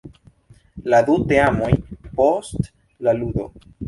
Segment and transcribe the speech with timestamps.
[0.93, 1.69] La du teamoj
[2.21, 2.71] post
[3.09, 3.47] la ludo.